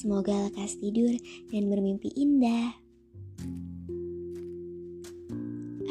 Semoga 0.00 0.48
lekas 0.48 0.80
tidur 0.80 1.12
dan 1.52 1.68
bermimpi 1.68 2.08
indah. 2.16 2.72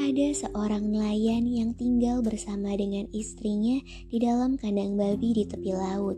Ada 0.01 0.49
seorang 0.49 0.89
nelayan 0.89 1.45
yang 1.45 1.77
tinggal 1.77 2.25
bersama 2.25 2.73
dengan 2.73 3.05
istrinya 3.13 3.77
di 4.09 4.17
dalam 4.17 4.57
kandang 4.57 4.97
babi 4.97 5.37
di 5.37 5.45
tepi 5.45 5.77
laut. 5.77 6.17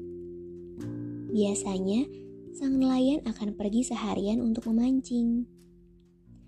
Biasanya, 1.36 2.08
sang 2.56 2.80
nelayan 2.80 3.28
akan 3.28 3.60
pergi 3.60 3.84
seharian 3.84 4.40
untuk 4.40 4.72
memancing. 4.72 5.44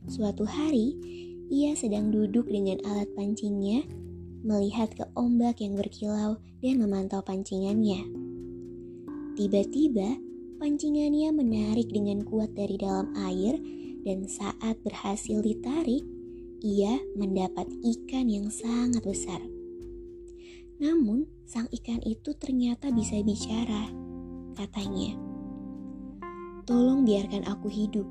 Suatu 0.07 0.47
hari, 0.47 0.95
ia 1.52 1.75
sedang 1.75 2.07
duduk 2.07 2.47
dengan 2.47 2.80
alat 2.88 3.11
pancingnya, 3.19 3.83
melihat 4.47 4.95
ke 4.95 5.03
ombak 5.19 5.59
yang 5.59 5.75
berkilau 5.75 6.39
dan 6.63 6.80
memantau 6.80 7.19
pancingannya. 7.19 8.07
Tiba-tiba, 9.35 10.31
pancingannya 10.64 11.36
menarik 11.36 11.92
dengan 11.92 12.23
kuat 12.23 12.56
dari 12.56 12.80
dalam 12.80 13.11
air, 13.19 13.59
dan 14.08 14.23
saat 14.31 14.80
berhasil 14.80 15.44
ditarik, 15.44 16.08
ia 16.64 17.03
mendapat 17.19 17.67
ikan 17.67 18.31
yang 18.31 18.47
sangat 18.47 19.03
besar. 19.03 19.44
Namun, 20.80 21.28
sang 21.44 21.67
ikan 21.67 22.00
itu 22.08 22.31
ternyata 22.39 22.95
bisa 22.95 23.19
bicara. 23.19 23.91
Katanya, 24.56 25.19
"Tolong 26.64 27.03
biarkan 27.03 27.44
aku 27.44 27.67
hidup. 27.67 28.08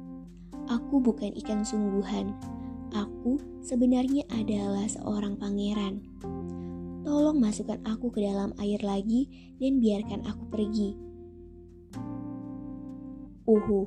Aku 0.69 1.01
bukan 1.01 1.33
ikan 1.41 1.65
sungguhan. 1.65 2.37
Aku 2.93 3.41
sebenarnya 3.65 4.29
adalah 4.29 4.85
seorang 4.93 5.41
pangeran. 5.41 6.05
Tolong 7.01 7.41
masukkan 7.41 7.81
aku 7.89 8.13
ke 8.13 8.21
dalam 8.21 8.53
air 8.61 8.85
lagi 8.85 9.57
dan 9.57 9.81
biarkan 9.81 10.21
aku 10.29 10.45
pergi." 10.53 11.12
Oh, 13.43 13.87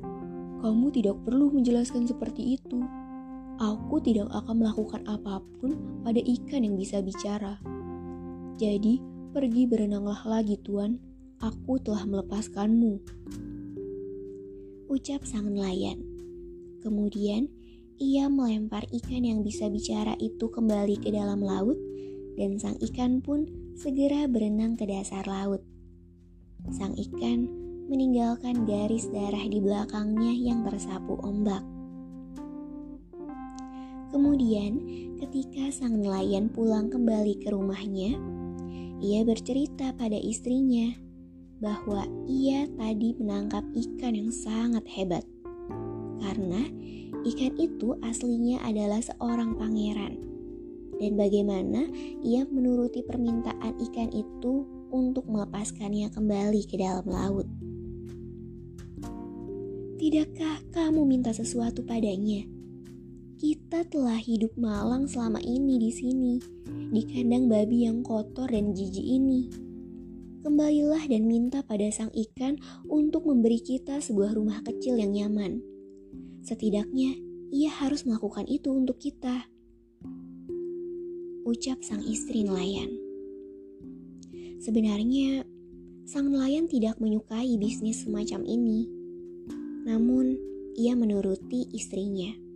kamu 0.60 0.92
tidak 0.92 1.16
perlu 1.24 1.48
menjelaskan 1.48 2.04
seperti 2.04 2.60
itu. 2.60 2.80
Aku 3.56 3.96
tidak 4.04 4.28
akan 4.28 4.60
melakukan 4.60 5.00
apa 5.08 5.40
pun 5.56 6.02
pada 6.04 6.20
ikan 6.20 6.60
yang 6.60 6.76
bisa 6.76 7.00
bicara. 7.00 7.56
Jadi, 8.60 9.00
pergi 9.32 9.64
berenanglah 9.64 10.20
lagi, 10.28 10.60
Tuan. 10.60 11.00
Aku 11.40 11.80
telah 11.80 12.04
melepaskanmu. 12.04 13.00
Ucap 14.92 15.24
sang 15.24 15.48
nelayan. 15.52 16.04
Kemudian, 16.84 17.48
ia 17.96 18.28
melempar 18.28 18.84
ikan 18.92 19.24
yang 19.24 19.40
bisa 19.40 19.72
bicara 19.72 20.20
itu 20.20 20.52
kembali 20.52 21.00
ke 21.00 21.08
dalam 21.08 21.40
laut, 21.40 21.80
dan 22.36 22.60
sang 22.60 22.76
ikan 22.92 23.24
pun 23.24 23.48
segera 23.72 24.28
berenang 24.28 24.76
ke 24.76 24.84
dasar 24.84 25.24
laut. 25.24 25.64
Sang 26.76 26.92
ikan 26.92 27.65
meninggalkan 27.86 28.66
garis 28.66 29.06
darah 29.14 29.46
di 29.46 29.62
belakangnya 29.62 30.34
yang 30.34 30.66
tersapu 30.66 31.14
ombak. 31.22 31.62
Kemudian, 34.10 34.72
ketika 35.18 35.70
sang 35.70 36.02
nelayan 36.02 36.50
pulang 36.50 36.90
kembali 36.90 37.42
ke 37.42 37.50
rumahnya, 37.50 38.18
ia 38.98 39.22
bercerita 39.22 39.92
pada 39.94 40.16
istrinya 40.16 40.94
bahwa 41.60 42.04
ia 42.26 42.68
tadi 42.76 43.16
menangkap 43.16 43.64
ikan 43.72 44.14
yang 44.14 44.32
sangat 44.32 44.84
hebat. 44.88 45.24
Karena 46.20 46.64
ikan 47.26 47.52
itu 47.60 47.96
aslinya 48.02 48.60
adalah 48.64 49.00
seorang 49.00 49.56
pangeran. 49.56 50.16
Dan 50.96 51.12
bagaimana 51.20 51.86
ia 52.24 52.48
menuruti 52.48 53.04
permintaan 53.04 53.76
ikan 53.90 54.10
itu 54.16 54.64
untuk 54.88 55.28
melepaskannya 55.28 56.08
kembali 56.08 56.62
ke 56.64 56.80
dalam 56.80 57.04
laut. 57.04 57.48
Tidakkah 59.96 60.60
kamu 60.76 61.08
minta 61.08 61.32
sesuatu 61.32 61.80
padanya? 61.80 62.44
Kita 63.40 63.80
telah 63.88 64.20
hidup 64.20 64.52
malang 64.60 65.08
selama 65.08 65.40
ini 65.40 65.80
di 65.80 65.88
sini, 65.88 66.36
di 66.92 67.00
kandang 67.00 67.48
babi 67.48 67.88
yang 67.88 68.04
kotor 68.04 68.44
dan 68.52 68.76
jijik 68.76 69.00
ini. 69.00 69.48
Kembalilah 70.44 71.00
dan 71.08 71.24
minta 71.24 71.64
pada 71.64 71.88
sang 71.88 72.12
ikan 72.12 72.60
untuk 72.92 73.24
memberi 73.24 73.56
kita 73.56 74.04
sebuah 74.04 74.36
rumah 74.36 74.60
kecil 74.68 75.00
yang 75.00 75.16
nyaman. 75.16 75.64
Setidaknya, 76.44 77.16
ia 77.48 77.72
harus 77.72 78.04
melakukan 78.04 78.44
itu 78.52 78.68
untuk 78.76 79.00
kita. 79.00 79.48
Ucap 81.48 81.80
sang 81.80 82.04
istri 82.04 82.44
nelayan. 82.44 82.92
Sebenarnya, 84.60 85.40
sang 86.04 86.28
nelayan 86.28 86.68
tidak 86.68 87.00
menyukai 87.00 87.56
bisnis 87.56 88.04
semacam 88.04 88.44
ini. 88.44 88.95
Namun, 89.86 90.34
ia 90.74 90.98
menuruti 90.98 91.70
istrinya 91.72 92.46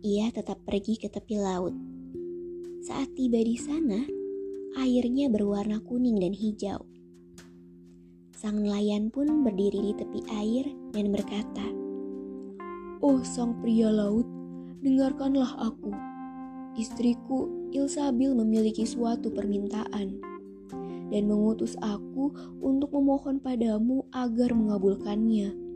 ia 0.00 0.32
tetap 0.32 0.56
pergi 0.64 0.96
ke 0.96 1.12
tepi 1.12 1.36
laut. 1.36 1.76
Saat 2.80 3.12
tiba 3.12 3.36
di 3.44 3.52
sana, 3.60 4.00
airnya 4.80 5.28
berwarna 5.28 5.76
kuning 5.84 6.16
dan 6.16 6.32
hijau. 6.32 6.88
Sang 8.32 8.64
nelayan 8.64 9.12
pun 9.12 9.44
berdiri 9.44 9.92
di 9.92 9.94
tepi 10.00 10.20
air 10.32 10.72
dan 10.96 11.12
berkata, 11.12 11.66
"Oh, 13.04 13.20
sang 13.20 13.60
pria 13.60 13.92
laut, 13.92 14.24
dengarkanlah 14.80 15.68
aku. 15.68 15.92
Istriku 16.80 17.68
Ilsabil 17.76 18.32
memiliki 18.32 18.88
suatu 18.88 19.28
permintaan 19.28 20.16
dan 21.12 21.22
mengutus 21.28 21.76
aku 21.84 22.32
untuk 22.64 22.96
memohon 22.96 23.36
padamu 23.36 24.08
agar 24.16 24.56
mengabulkannya." 24.56 25.69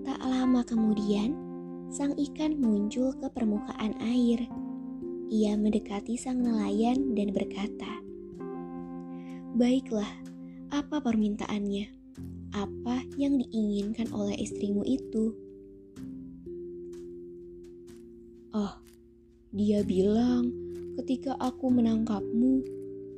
Tak 0.00 0.16
lama 0.24 0.64
kemudian, 0.64 1.36
sang 1.92 2.16
ikan 2.16 2.56
muncul 2.56 3.12
ke 3.12 3.28
permukaan 3.28 3.92
air. 4.00 4.48
Ia 5.28 5.58
mendekati 5.60 6.16
sang 6.16 6.40
nelayan 6.40 7.12
dan 7.12 7.36
berkata, 7.36 8.00
"Baiklah, 9.54 10.08
apa 10.72 11.04
permintaannya? 11.04 11.86
Apa 12.56 13.04
yang 13.20 13.38
diinginkan 13.44 14.08
oleh 14.14 14.40
istrimu 14.40 14.86
itu?" 14.88 15.36
"Oh, 18.56 18.74
dia 19.52 19.84
bilang 19.84 20.48
ketika 20.96 21.36
aku 21.36 21.68
menangkapmu, 21.68 22.64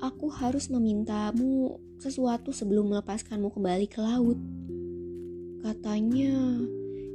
aku 0.02 0.26
harus 0.34 0.66
memintamu 0.66 1.78
sesuatu 2.02 2.50
sebelum 2.50 2.90
melepaskanmu 2.90 3.54
kembali 3.54 3.86
ke 3.86 4.02
laut." 4.02 4.61
Katanya, 5.62 6.58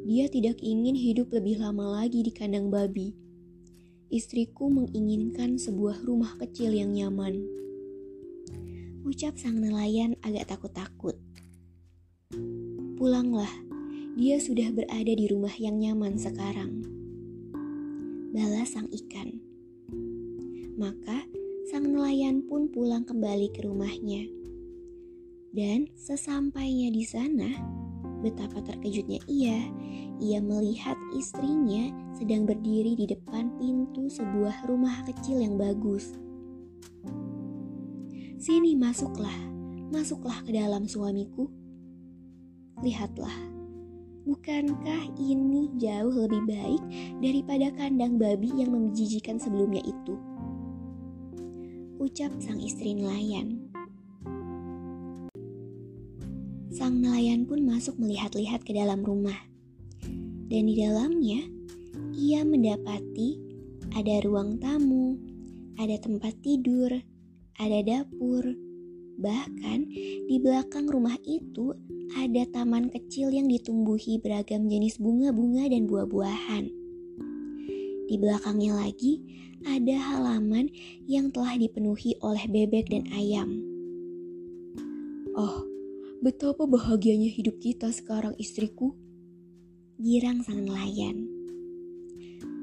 dia 0.07 0.31
tidak 0.31 0.63
ingin 0.63 0.95
hidup 0.95 1.35
lebih 1.35 1.59
lama 1.59 1.99
lagi 1.99 2.23
di 2.23 2.31
kandang 2.31 2.71
babi. 2.71 3.11
Istriku 4.07 4.71
menginginkan 4.71 5.59
sebuah 5.59 5.99
rumah 6.07 6.31
kecil 6.39 6.71
yang 6.71 6.95
nyaman. 6.95 7.43
Ucap 9.03 9.35
sang 9.35 9.59
nelayan 9.59 10.15
agak 10.23 10.47
takut-takut. 10.47 11.19
Pulanglah, 12.95 13.51
dia 14.15 14.39
sudah 14.39 14.71
berada 14.71 15.11
di 15.11 15.27
rumah 15.27 15.51
yang 15.59 15.83
nyaman 15.83 16.15
sekarang. 16.15 16.87
Balas 18.31 18.79
sang 18.79 18.87
ikan. 18.87 19.43
Maka 20.79 21.27
sang 21.67 21.83
nelayan 21.91 22.47
pun 22.47 22.71
pulang 22.71 23.03
kembali 23.03 23.51
ke 23.51 23.67
rumahnya. 23.67 24.23
Dan 25.51 25.91
sesampainya 25.99 26.95
di 26.95 27.03
sana, 27.03 27.51
betapa 28.27 28.59
terkejutnya 28.59 29.23
ia. 29.31 29.59
Ia 30.19 30.43
melihat 30.43 30.99
istrinya 31.15 31.87
sedang 32.11 32.43
berdiri 32.43 32.99
di 32.99 33.05
depan 33.07 33.55
pintu 33.55 34.11
sebuah 34.11 34.67
rumah 34.67 35.07
kecil 35.07 35.39
yang 35.39 35.55
bagus. 35.55 36.11
Sini 38.37 38.75
masuklah, 38.75 39.33
masuklah 39.89 40.43
ke 40.43 40.51
dalam 40.51 40.85
suamiku. 40.85 41.47
Lihatlah, 42.83 43.33
bukankah 44.27 45.17
ini 45.17 45.71
jauh 45.79 46.13
lebih 46.13 46.43
baik 46.45 46.83
daripada 47.23 47.73
kandang 47.73 48.19
babi 48.21 48.53
yang 48.53 48.75
menjijikan 48.75 49.41
sebelumnya 49.41 49.81
itu? 49.81 50.13
Ucap 51.97 52.29
sang 52.37 52.61
istri 52.61 52.93
nelayan. 52.93 53.66
Sang 56.77 57.01
nelayan 57.01 57.49
pun 57.49 57.65
masuk 57.65 57.97
melihat-lihat 57.97 58.61
ke 58.61 58.69
dalam 58.69 59.01
rumah. 59.01 59.49
Dan 60.45 60.69
di 60.69 60.77
dalamnya, 60.77 61.41
ia 62.13 62.45
mendapati 62.45 63.33
ada 63.97 64.21
ruang 64.21 64.61
tamu, 64.61 65.17
ada 65.81 65.97
tempat 65.97 66.37
tidur, 66.45 66.93
ada 67.57 67.81
dapur. 67.81 68.45
Bahkan 69.17 69.79
di 70.29 70.37
belakang 70.37 70.85
rumah 70.85 71.17
itu 71.25 71.73
ada 72.13 72.45
taman 72.53 72.93
kecil 72.93 73.33
yang 73.33 73.49
ditumbuhi 73.49 74.21
beragam 74.21 74.69
jenis 74.69 75.01
bunga-bunga 75.01 75.73
dan 75.73 75.89
buah-buahan. 75.89 76.69
Di 78.05 78.15
belakangnya 78.21 78.77
lagi 78.77 79.17
ada 79.65 79.97
halaman 80.13 80.69
yang 81.09 81.33
telah 81.33 81.57
dipenuhi 81.57 82.21
oleh 82.21 82.45
bebek 82.45 82.93
dan 82.93 83.09
ayam. 83.17 83.65
Oh, 85.33 85.65
betapa 86.17 86.65
bahagianya 86.65 87.29
hidup 87.29 87.61
kita 87.61 87.93
sekarang 87.93 88.33
istriku. 88.41 88.97
Girang 90.01 90.41
sang 90.45 90.65
nelayan. 90.65 91.29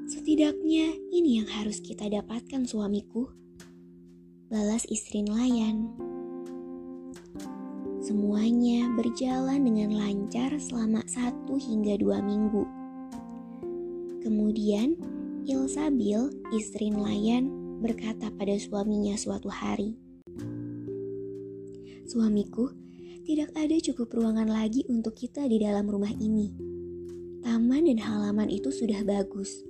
Setidaknya 0.07 0.95
ini 1.11 1.43
yang 1.43 1.49
harus 1.49 1.79
kita 1.83 2.07
dapatkan 2.07 2.63
suamiku 2.67 3.31
balas 4.51 4.87
istri 4.87 5.25
nelayan. 5.25 5.91
Semuanya 8.05 8.85
berjalan 8.93 9.65
dengan 9.65 9.97
lancar 9.97 10.53
selama 10.61 11.01
satu 11.09 11.57
hingga 11.57 11.97
dua 11.97 12.21
minggu. 12.21 12.63
Kemudian, 14.21 14.93
Ilsabil, 15.45 16.29
istri 16.53 16.93
nelayan, 16.93 17.49
berkata 17.81 18.29
pada 18.37 18.57
suaminya 18.61 19.17
suatu 19.17 19.49
hari, 19.49 19.97
Suamiku, 22.05 22.69
tidak 23.25 23.49
ada 23.57 23.73
cukup 23.81 24.13
ruangan 24.13 24.45
lagi 24.45 24.85
untuk 24.85 25.17
kita 25.17 25.49
di 25.49 25.57
dalam 25.57 25.89
rumah 25.89 26.13
ini. 26.13 26.53
Taman 27.41 27.89
dan 27.89 27.97
halaman 27.97 28.53
itu 28.53 28.69
sudah 28.69 29.01
bagus, 29.01 29.65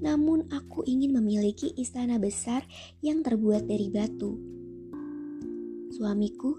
namun 0.00 0.48
aku 0.48 0.88
ingin 0.88 1.12
memiliki 1.12 1.76
istana 1.76 2.16
besar 2.16 2.64
yang 3.04 3.20
terbuat 3.20 3.68
dari 3.68 3.92
batu. 3.92 4.40
Suamiku, 5.92 6.56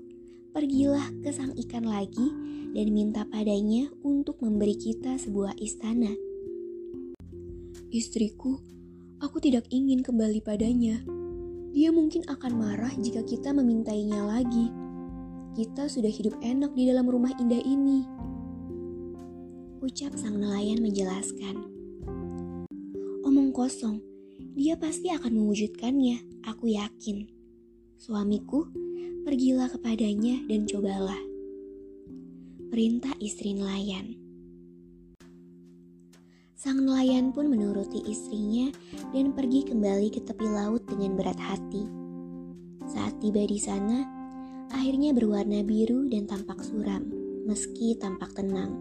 pergilah 0.54 1.10
ke 1.26 1.34
sang 1.34 1.58
ikan 1.66 1.90
lagi 1.90 2.30
dan 2.78 2.94
minta 2.94 3.26
padanya 3.26 3.90
untuk 4.06 4.38
memberi 4.46 4.78
kita 4.78 5.18
sebuah 5.18 5.58
istana. 5.58 6.14
Istriku, 7.90 8.62
aku 9.18 9.42
tidak 9.42 9.66
ingin 9.74 10.06
kembali 10.06 10.46
padanya. 10.46 11.02
Dia 11.74 11.90
mungkin 11.90 12.22
akan 12.30 12.54
marah 12.54 12.94
jika 13.02 13.26
kita 13.26 13.50
memintainya 13.50 14.22
lagi. 14.22 14.85
Kita 15.56 15.88
sudah 15.88 16.12
hidup 16.12 16.36
enak 16.44 16.76
di 16.76 16.92
dalam 16.92 17.08
rumah 17.08 17.32
indah 17.40 17.64
ini. 17.64 18.04
Ucap 19.80 20.12
sang 20.20 20.36
nelayan 20.36 20.84
menjelaskan 20.84 21.76
omong 23.26 23.50
kosong. 23.52 24.00
Dia 24.56 24.80
pasti 24.80 25.12
akan 25.12 25.34
mewujudkannya, 25.36 26.46
aku 26.48 26.72
yakin. 26.72 27.28
Suamiku, 28.00 28.70
pergilah 29.28 29.68
kepadanya 29.68 30.40
dan 30.48 30.64
cobalah. 30.70 31.20
Perintah 32.72 33.12
istri 33.20 33.58
nelayan. 33.58 34.16
Sang 36.56 36.80
nelayan 36.80 37.36
pun 37.36 37.52
menuruti 37.52 38.00
istrinya 38.08 38.72
dan 39.12 39.36
pergi 39.36 39.68
kembali 39.68 40.08
ke 40.14 40.24
tepi 40.24 40.48
laut 40.48 40.88
dengan 40.88 41.20
berat 41.20 41.42
hati. 41.42 41.84
Saat 42.88 43.20
tiba 43.20 43.44
di 43.44 43.60
sana, 43.60 44.15
airnya 44.74 45.14
berwarna 45.14 45.62
biru 45.62 46.10
dan 46.10 46.26
tampak 46.26 46.64
suram, 46.66 47.06
meski 47.46 47.94
tampak 48.00 48.34
tenang. 48.34 48.74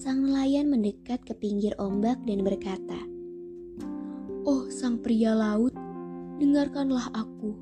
Sang 0.00 0.24
nelayan 0.24 0.68
mendekat 0.68 1.24
ke 1.24 1.32
pinggir 1.36 1.76
ombak 1.76 2.20
dan 2.24 2.44
berkata, 2.44 3.00
Oh 4.44 4.68
sang 4.68 5.00
pria 5.00 5.32
laut, 5.32 5.72
dengarkanlah 6.40 7.08
aku. 7.12 7.56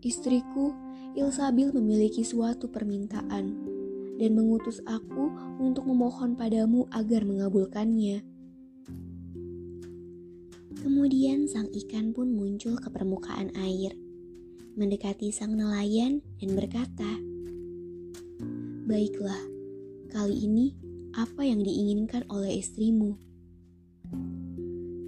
Istriku, 0.00 0.72
Ilsabil 1.16 1.72
memiliki 1.72 2.20
suatu 2.20 2.68
permintaan 2.68 3.44
dan 4.20 4.30
mengutus 4.36 4.84
aku 4.84 5.32
untuk 5.60 5.88
memohon 5.88 6.36
padamu 6.36 6.84
agar 6.92 7.24
mengabulkannya. 7.24 8.20
Kemudian 10.76 11.48
sang 11.48 11.72
ikan 11.72 12.12
pun 12.12 12.32
muncul 12.36 12.76
ke 12.76 12.88
permukaan 12.92 13.48
air, 13.56 13.96
mendekati 14.76 15.32
sang 15.32 15.56
nelayan 15.56 16.20
dan 16.36 16.52
berkata, 16.52 17.10
Baiklah, 18.84 19.40
kali 20.12 20.44
ini 20.44 20.76
apa 21.16 21.48
yang 21.48 21.64
diinginkan 21.64 22.28
oleh 22.28 22.60
istrimu. 22.60 23.16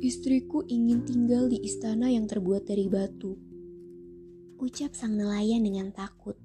Istriku 0.00 0.64
ingin 0.64 1.04
tinggal 1.04 1.52
di 1.52 1.60
istana 1.60 2.08
yang 2.08 2.24
terbuat 2.24 2.64
dari 2.64 2.88
batu. 2.88 3.36
Ucap 4.56 4.96
sang 4.96 5.20
nelayan 5.20 5.60
dengan 5.60 5.92
takut. 5.92 6.40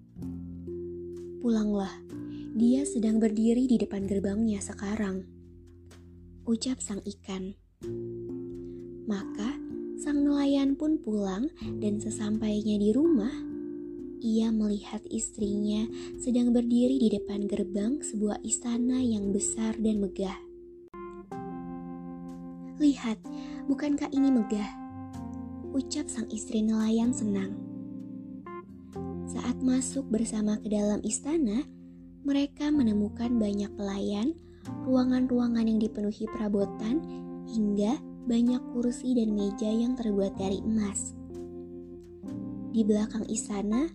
Pulanglah, 1.39 1.95
dia 2.59 2.83
sedang 2.83 3.23
berdiri 3.23 3.71
di 3.71 3.79
depan 3.79 4.03
gerbangnya 4.03 4.59
sekarang. 4.59 5.23
Ucap 6.43 6.83
sang 6.83 6.99
ikan. 7.07 7.55
Maka 9.07 9.62
sang 10.03 10.27
nelayan 10.27 10.75
pun 10.75 10.99
pulang 10.99 11.47
dan 11.79 11.95
sesampainya 11.95 12.75
di 12.75 12.91
rumah, 12.91 13.31
ia 14.19 14.51
melihat 14.51 14.99
istrinya 15.07 15.87
sedang 16.19 16.51
berdiri 16.51 16.99
di 16.99 17.07
depan 17.07 17.47
gerbang 17.47 18.03
sebuah 18.03 18.43
istana 18.43 18.99
yang 18.99 19.31
besar 19.31 19.79
dan 19.79 20.03
megah. 20.03 20.35
Lihat, 22.83 23.15
bukankah 23.71 24.11
ini 24.11 24.27
megah? 24.27 24.67
Ucap 25.71 26.11
sang 26.11 26.27
istri 26.35 26.59
nelayan 26.59 27.15
senang. 27.15 27.55
Saat 29.31 29.63
masuk 29.63 30.03
bersama 30.11 30.59
ke 30.59 30.67
dalam 30.67 30.99
istana, 31.07 31.63
mereka 32.27 32.67
menemukan 32.75 33.39
banyak 33.39 33.71
pelayan, 33.79 34.35
ruangan-ruangan 34.83 35.63
yang 35.63 35.79
dipenuhi 35.79 36.27
perabotan, 36.27 36.99
hingga 37.47 37.95
banyak 38.23 38.61
kursi 38.71 39.15
dan 39.15 39.35
meja 39.35 39.67
yang 39.67 39.95
terbuat 39.99 40.35
dari 40.39 40.63
emas. 40.63 41.15
Di 42.73 42.81
belakang 42.81 43.27
istana, 43.29 43.85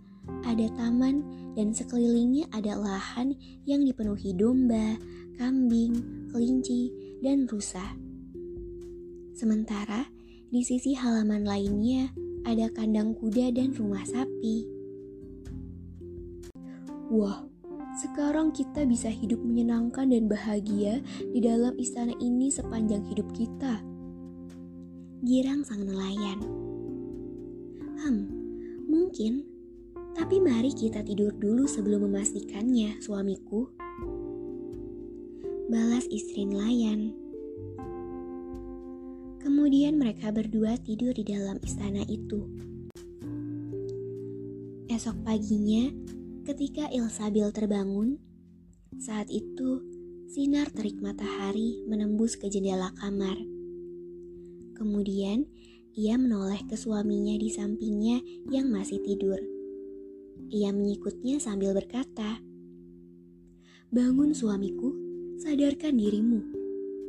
ada 0.45 0.67
taman 0.77 1.25
dan 1.59 1.75
sekelilingnya 1.75 2.47
ada 2.55 2.79
lahan 2.79 3.35
yang 3.67 3.83
dipenuhi 3.83 4.37
domba, 4.37 4.95
kambing, 5.41 5.99
kelinci, 6.31 6.93
dan 7.25 7.49
rusa. 7.51 7.97
Sementara 9.35 10.07
di 10.51 10.63
sisi 10.63 10.95
halaman 10.95 11.43
lainnya 11.43 12.11
ada 12.47 12.71
kandang 12.71 13.15
kuda 13.19 13.51
dan 13.51 13.75
rumah 13.75 14.07
sapi. 14.07 14.67
Wah, 17.09 17.49
sekarang 17.99 18.53
kita 18.53 18.85
bisa 18.87 19.11
hidup 19.11 19.41
menyenangkan 19.43 20.13
dan 20.13 20.31
bahagia 20.31 21.01
di 21.35 21.41
dalam 21.43 21.75
istana 21.81 22.15
ini 22.21 22.53
sepanjang 22.53 23.03
hidup 23.11 23.27
kita. 23.35 23.88
Girang 25.29 25.61
sang 25.61 25.85
nelayan. 25.85 26.41
Hmm, 28.01 28.25
mungkin 28.89 29.45
tapi 30.17 30.41
mari 30.41 30.73
kita 30.73 31.05
tidur 31.05 31.37
dulu 31.37 31.69
sebelum 31.69 32.09
memastikannya, 32.09 32.97
suamiku. 33.05 33.69
Balas 35.69 36.09
istri 36.09 36.49
nelayan. 36.49 37.13
Kemudian 39.45 40.01
mereka 40.01 40.33
berdua 40.33 40.81
tidur 40.81 41.13
di 41.13 41.29
dalam 41.29 41.61
istana 41.61 42.09
itu. 42.09 42.49
Esok 44.89 45.29
paginya, 45.29 45.93
ketika 46.49 46.89
Ilsabil 46.89 47.53
terbangun, 47.53 48.17
saat 48.97 49.29
itu 49.29 49.85
sinar 50.33 50.73
terik 50.73 50.97
matahari 51.05 51.85
menembus 51.85 52.41
ke 52.41 52.49
jendela 52.49 52.97
kamar. 52.97 53.58
Kemudian, 54.79 55.43
ia 55.99 56.15
menoleh 56.15 56.63
ke 56.71 56.79
suaminya 56.79 57.35
di 57.35 57.51
sampingnya 57.51 58.23
yang 58.47 58.71
masih 58.71 59.03
tidur. 59.03 59.43
Ia 60.55 60.71
menyikutnya 60.71 61.43
sambil 61.43 61.75
berkata, 61.75 62.39
"Bangun, 63.91 64.31
suamiku, 64.31 64.95
sadarkan 65.43 65.99
dirimu. 65.99 66.41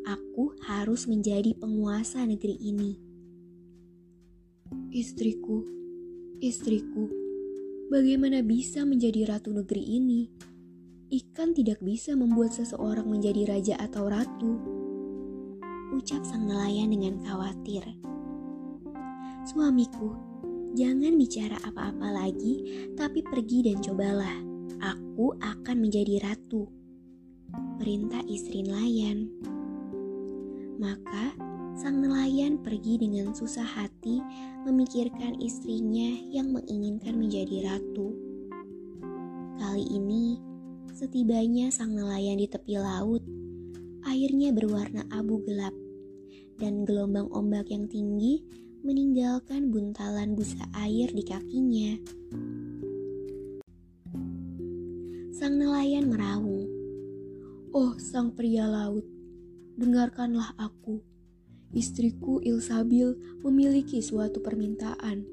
Aku 0.09 0.57
harus 0.65 1.05
menjadi 1.05 1.53
penguasa 1.53 2.25
negeri 2.25 2.57
ini." 2.57 2.97
Istriku, 4.89 5.61
istriku, 6.41 7.05
bagaimana 7.93 8.41
bisa 8.41 8.81
menjadi 8.89 9.37
ratu 9.37 9.53
negeri 9.53 9.85
ini? 9.85 10.21
Ikan 11.13 11.53
tidak 11.53 11.85
bisa 11.85 12.17
membuat 12.17 12.57
seseorang 12.57 13.05
menjadi 13.05 13.53
raja 13.53 13.77
atau 13.77 14.09
ratu. 14.09 14.78
Ucap 15.99 16.23
sang 16.23 16.47
nelayan 16.47 16.95
dengan 16.95 17.19
khawatir. 17.27 17.83
Suamiku, 19.43 20.15
jangan 20.71 21.19
bicara 21.19 21.59
apa-apa 21.67 22.07
lagi, 22.23 22.87
tapi 22.95 23.19
pergi 23.19 23.67
dan 23.67 23.83
cobalah. 23.83 24.39
Aku 24.79 25.35
akan 25.43 25.77
menjadi 25.83 26.23
ratu. 26.23 26.71
Perintah 27.75 28.23
istri 28.31 28.63
nelayan. 28.63 29.27
Maka 30.79 31.35
sang 31.75 31.99
nelayan 31.99 32.63
pergi 32.63 33.03
dengan 33.03 33.35
susah 33.35 33.67
hati 33.67 34.23
memikirkan 34.63 35.35
istrinya 35.43 36.15
yang 36.31 36.55
menginginkan 36.55 37.19
menjadi 37.19 37.75
ratu. 37.75 38.15
Kali 39.59 39.83
ini 39.83 40.39
Setibanya 40.99 41.71
sang 41.71 41.95
nelayan 41.95 42.43
di 42.43 42.47
tepi 42.51 42.75
laut, 42.75 43.23
airnya 44.03 44.51
berwarna 44.51 45.07
abu 45.15 45.39
gelap, 45.47 45.71
dan 46.59 46.83
gelombang 46.83 47.31
ombak 47.31 47.71
yang 47.71 47.87
tinggi 47.87 48.43
meninggalkan 48.83 49.71
buntalan 49.71 50.35
busa 50.35 50.59
air 50.75 51.07
di 51.09 51.23
kakinya. 51.23 51.95
Sang 55.31 55.55
nelayan 55.55 56.11
meraung. 56.11 56.67
Oh, 57.71 57.95
sang 57.95 58.35
pria 58.35 58.67
laut, 58.67 59.07
dengarkanlah 59.79 60.51
aku. 60.59 60.99
Istriku 61.71 62.43
Ilsabil 62.43 63.39
memiliki 63.39 64.03
suatu 64.03 64.43
permintaan 64.43 65.23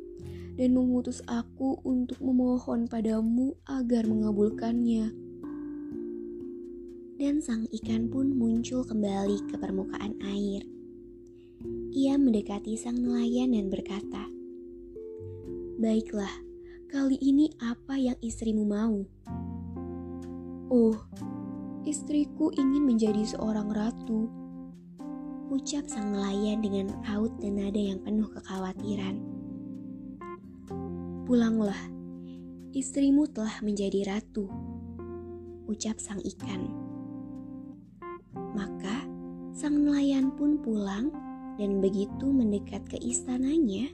dan 0.54 0.70
mengutus 0.70 1.20
aku 1.26 1.82
untuk 1.82 2.22
memohon 2.22 2.86
padamu 2.86 3.58
agar 3.66 4.06
mengabulkannya 4.06 5.26
dan 7.16 7.40
sang 7.40 7.64
ikan 7.72 8.12
pun 8.12 8.36
muncul 8.36 8.84
kembali 8.84 9.40
ke 9.48 9.56
permukaan 9.56 10.20
air. 10.20 10.75
Ia 11.96 12.20
mendekati 12.20 12.76
sang 12.76 13.00
nelayan 13.00 13.56
dan 13.56 13.72
berkata, 13.72 14.28
"Baiklah, 15.80 16.28
kali 16.92 17.16
ini 17.24 17.48
apa 17.56 17.96
yang 17.96 18.20
istrimu 18.20 18.68
mau?" 18.68 19.00
"Oh, 20.68 20.92
istriku 21.88 22.52
ingin 22.52 22.84
menjadi 22.84 23.24
seorang 23.24 23.72
ratu." 23.72 24.28
Ucap 25.48 25.88
sang 25.88 26.12
nelayan 26.12 26.60
dengan 26.60 26.92
raut 27.00 27.32
dan 27.40 27.64
nada 27.64 27.80
yang 27.80 28.04
penuh 28.04 28.28
kekhawatiran. 28.28 29.16
"Pulanglah, 31.24 31.80
istrimu 32.76 33.24
telah 33.32 33.56
menjadi 33.64 34.04
ratu." 34.04 34.44
Ucap 35.64 35.96
sang 35.96 36.20
ikan. 36.20 36.60
Maka 38.52 39.08
sang 39.56 39.80
nelayan 39.80 40.28
pun 40.36 40.60
pulang 40.60 41.25
dan 41.56 41.80
begitu 41.80 42.28
mendekat 42.28 42.84
ke 42.88 43.00
istananya, 43.00 43.92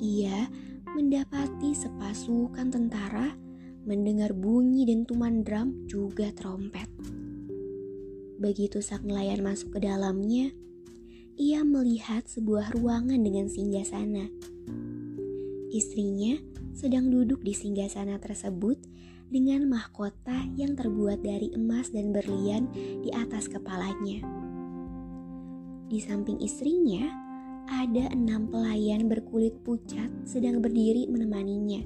ia 0.00 0.48
mendapati 0.96 1.76
sepasukan 1.76 2.72
tentara 2.72 3.36
mendengar 3.86 4.34
bunyi 4.34 4.88
dentuman 4.88 5.44
drum 5.44 5.86
juga 5.86 6.32
trompet. 6.32 6.88
Begitu 8.36 8.84
sang 8.84 9.06
nelayan 9.08 9.40
masuk 9.40 9.76
ke 9.76 9.84
dalamnya, 9.84 10.52
ia 11.36 11.64
melihat 11.64 12.24
sebuah 12.28 12.72
ruangan 12.76 13.20
dengan 13.20 13.48
singgasana. 13.48 14.28
Istrinya 15.72 16.40
sedang 16.76 17.08
duduk 17.08 17.40
di 17.44 17.52
singgasana 17.52 18.20
tersebut 18.20 18.80
dengan 19.28 19.68
mahkota 19.68 20.48
yang 20.56 20.76
terbuat 20.76 21.24
dari 21.24 21.52
emas 21.52 21.92
dan 21.92 22.12
berlian 22.12 22.68
di 23.00 23.12
atas 23.12 23.48
kepalanya. 23.48 24.45
Di 25.86 26.02
samping 26.02 26.42
istrinya, 26.42 27.06
ada 27.70 28.10
enam 28.10 28.50
pelayan 28.50 29.06
berkulit 29.06 29.54
pucat 29.62 30.10
sedang 30.26 30.58
berdiri 30.58 31.06
menemaninya. 31.06 31.82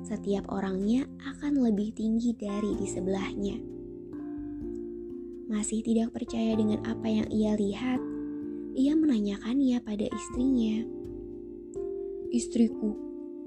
Setiap 0.00 0.48
orangnya 0.48 1.04
akan 1.20 1.60
lebih 1.60 1.92
tinggi 1.92 2.32
dari 2.32 2.72
di 2.76 2.88
sebelahnya. 2.88 3.56
Masih 5.52 5.84
tidak 5.84 6.12
percaya 6.16 6.56
dengan 6.56 6.80
apa 6.88 7.04
yang 7.04 7.28
ia 7.28 7.52
lihat, 7.56 8.00
ia 8.72 8.92
menanyakannya 8.96 9.76
pada 9.84 10.06
istrinya. 10.08 10.84
Istriku, 12.32 12.96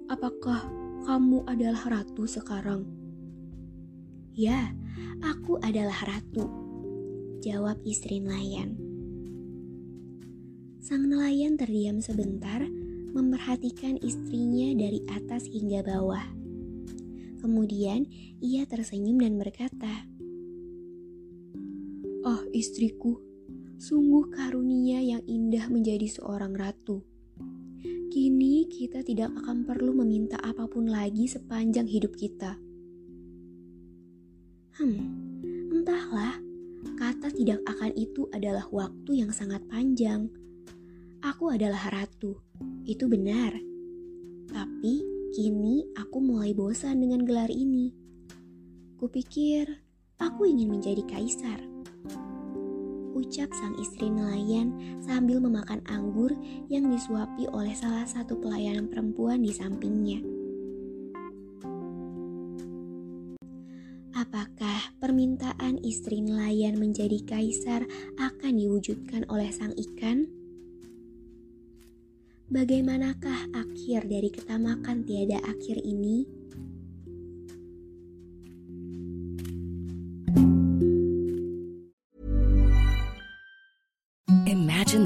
apakah 0.09 0.65
kamu 1.09 1.45
adalah 1.49 1.89
ratu 1.89 2.29
sekarang. 2.29 2.85
Ya, 4.37 4.73
aku 5.25 5.57
adalah 5.61 6.05
ratu, 6.05 6.49
jawab 7.41 7.81
istri 7.85 8.21
nelayan. 8.21 8.88
Sang 10.89 11.05
nelayan 11.05 11.53
terdiam 11.53 12.01
sebentar, 12.01 12.65
memperhatikan 13.13 14.01
istrinya 14.01 14.74
dari 14.74 15.05
atas 15.13 15.46
hingga 15.46 15.86
bawah. 15.86 16.25
Kemudian 17.46 18.10
ia 18.41 18.65
tersenyum 18.65 19.22
dan 19.22 19.38
berkata, 19.38 20.10
"Oh, 22.25 22.41
istriku, 22.58 23.22
sungguh 23.77 24.34
karunia 24.34 24.98
yang 25.05 25.22
indah 25.29 25.69
menjadi 25.69 26.10
seorang 26.10 26.58
ratu. 26.58 27.05
Kini 28.10 28.65
kita 28.65 29.05
tidak 29.05 29.29
akan 29.46 29.69
perlu 29.69 29.93
meminta 29.93 30.41
apa 30.41 30.65
pun 30.65 30.89
lagi 30.89 31.29
sepanjang 31.29 31.86
hidup 31.86 32.17
kita. 32.17 32.58
Hmm, 34.74 35.05
entahlah, 35.69 36.41
kata 36.98 37.29
tidak 37.29 37.62
akan 37.69 37.93
itu 37.93 38.25
adalah 38.34 38.65
waktu 38.74 39.22
yang 39.22 39.29
sangat 39.29 39.62
panjang. 39.69 40.34
Aku 41.19 41.51
adalah 41.51 41.91
ratu, 41.91 42.39
itu 42.88 43.07
benar. 43.07 43.51
Tapi 44.49 44.93
kini 45.35 45.83
aku 45.99 46.23
mulai 46.23 46.55
bosan 46.55 47.03
dengan 47.03 47.27
gelar 47.27 47.51
ini. 47.51 47.91
Kupikir 48.95 49.67
aku 50.19 50.47
ingin 50.47 50.71
menjadi 50.71 51.03
kaisar 51.07 51.59
ucap 53.19 53.51
sang 53.51 53.75
istri 53.75 54.07
nelayan 54.07 54.71
sambil 55.03 55.43
memakan 55.43 55.83
anggur 55.91 56.31
yang 56.71 56.88
disuapi 56.88 57.51
oleh 57.51 57.75
salah 57.75 58.07
satu 58.07 58.39
pelayan 58.39 58.88
perempuan 58.88 59.43
di 59.43 59.51
sampingnya. 59.51 60.23
Apakah 64.15 64.95
permintaan 65.03 65.83
istri 65.83 66.23
nelayan 66.23 66.79
menjadi 66.79 67.19
kaisar 67.27 67.83
akan 68.19 68.53
diwujudkan 68.55 69.27
oleh 69.27 69.51
sang 69.51 69.75
ikan? 69.75 70.38
Bagaimanakah 72.49 73.53
akhir 73.53 74.09
dari 74.09 74.33
ketamakan 74.33 75.05
tiada 75.05 75.37
akhir 75.45 75.85
ini? 75.85 76.25